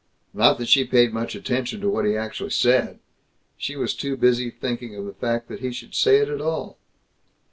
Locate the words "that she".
0.57-0.83